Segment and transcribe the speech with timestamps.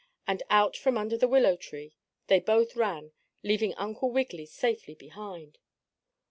[0.25, 1.93] And out from under the willow tree
[2.25, 3.11] they both ran,
[3.43, 5.59] leaving Uncle Wiggily safely behind.